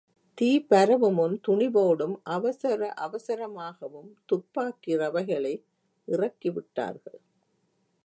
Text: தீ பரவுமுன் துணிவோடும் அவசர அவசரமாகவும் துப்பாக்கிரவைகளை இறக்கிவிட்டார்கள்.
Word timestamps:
தீ 0.37 0.47
பரவுமுன் 0.69 1.35
துணிவோடும் 1.47 2.15
அவசர 2.29 2.93
அவசரமாகவும் 3.01 4.11
துப்பாக்கிரவைகளை 4.25 5.55
இறக்கிவிட்டார்கள். 6.07 7.21